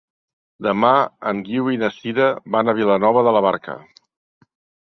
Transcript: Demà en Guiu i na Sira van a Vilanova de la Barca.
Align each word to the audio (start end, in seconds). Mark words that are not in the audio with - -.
Demà 0.67 0.93
en 1.31 1.43
Guiu 1.49 1.69
i 1.75 1.77
na 1.83 1.91
Sira 1.97 2.31
van 2.57 2.73
a 2.73 2.77
Vilanova 2.81 3.25
de 3.29 3.35
la 3.37 3.47
Barca. 3.49 3.77